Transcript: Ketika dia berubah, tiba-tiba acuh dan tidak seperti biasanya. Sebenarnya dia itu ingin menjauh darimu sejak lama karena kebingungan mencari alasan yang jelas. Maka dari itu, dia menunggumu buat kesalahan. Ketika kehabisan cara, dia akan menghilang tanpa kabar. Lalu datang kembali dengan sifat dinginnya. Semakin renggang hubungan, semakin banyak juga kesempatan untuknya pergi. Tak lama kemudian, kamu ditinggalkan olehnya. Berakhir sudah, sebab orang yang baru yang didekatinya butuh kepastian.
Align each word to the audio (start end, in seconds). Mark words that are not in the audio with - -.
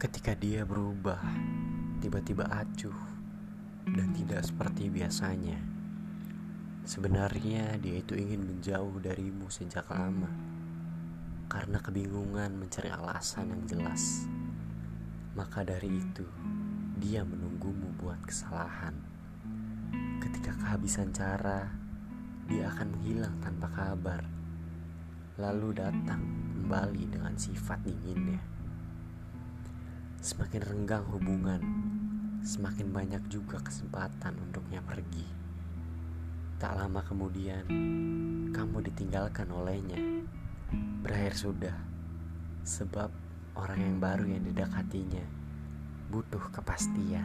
Ketika 0.00 0.32
dia 0.32 0.64
berubah, 0.64 1.20
tiba-tiba 2.00 2.48
acuh 2.48 2.96
dan 3.84 4.16
tidak 4.16 4.48
seperti 4.48 4.88
biasanya. 4.88 5.60
Sebenarnya 6.88 7.76
dia 7.76 8.00
itu 8.00 8.16
ingin 8.16 8.48
menjauh 8.48 8.96
darimu 8.96 9.52
sejak 9.52 9.84
lama 9.92 10.32
karena 11.52 11.84
kebingungan 11.84 12.48
mencari 12.56 12.88
alasan 12.88 13.52
yang 13.52 13.62
jelas. 13.68 14.24
Maka 15.36 15.68
dari 15.68 15.92
itu, 15.92 16.24
dia 16.96 17.20
menunggumu 17.20 17.92
buat 18.00 18.24
kesalahan. 18.24 18.96
Ketika 20.16 20.56
kehabisan 20.64 21.12
cara, 21.12 21.68
dia 22.48 22.72
akan 22.72 22.96
menghilang 22.96 23.36
tanpa 23.44 23.68
kabar. 23.68 24.24
Lalu 25.36 25.76
datang 25.76 26.24
kembali 26.56 27.04
dengan 27.12 27.36
sifat 27.36 27.84
dinginnya. 27.84 28.59
Semakin 30.20 30.60
renggang 30.60 31.00
hubungan, 31.16 31.64
semakin 32.44 32.92
banyak 32.92 33.24
juga 33.32 33.56
kesempatan 33.56 34.36
untuknya 34.36 34.84
pergi. 34.84 35.24
Tak 36.60 36.76
lama 36.76 37.00
kemudian, 37.00 37.64
kamu 38.52 38.84
ditinggalkan 38.84 39.48
olehnya. 39.48 39.96
Berakhir 41.00 41.40
sudah, 41.40 41.72
sebab 42.68 43.08
orang 43.56 43.80
yang 43.80 43.96
baru 43.96 44.28
yang 44.28 44.44
didekatinya 44.44 45.24
butuh 46.12 46.52
kepastian. 46.52 47.24